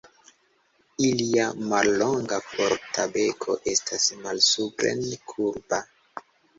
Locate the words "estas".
3.77-4.11